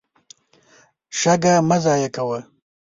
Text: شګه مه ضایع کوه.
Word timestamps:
شګه 1.19 1.53
مه 1.67 1.77
ضایع 1.85 2.09
کوه. 2.15 2.39